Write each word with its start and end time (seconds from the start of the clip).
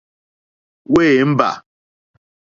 Wěmbà. 0.93 1.49